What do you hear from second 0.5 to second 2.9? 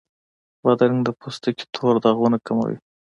بادرنګ د پوستکي تور داغونه کموي.